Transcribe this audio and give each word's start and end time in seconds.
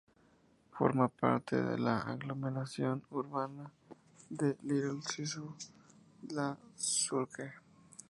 Forma 0.71 1.09
parte 1.09 1.61
de 1.61 1.77
la 1.77 1.99
aglomeración 1.99 3.03
urbana 3.11 3.71
de 4.31 4.57
L'Isle-sur-la-Sorgue 4.63 7.53